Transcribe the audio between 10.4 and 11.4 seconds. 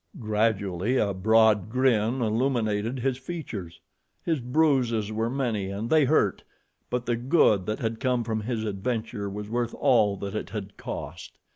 had cost.